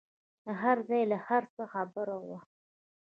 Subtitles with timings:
[0.45, 2.39] له هرځايه له هرڅه خبره وه.